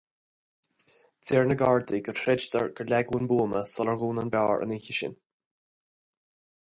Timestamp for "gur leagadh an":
2.79-3.29